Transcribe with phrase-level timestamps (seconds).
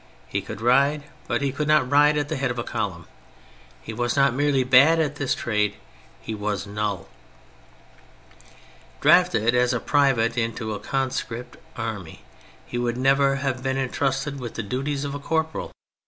[0.27, 3.05] He could ride, but he could not ride at the head of a column.
[3.83, 5.75] He was not merely bad at this trade,
[6.19, 7.07] he was nuL
[8.99, 12.23] Drafted as a private into a conscript army,
[12.65, 15.71] he would never have been entrusted with the duties of a corporal.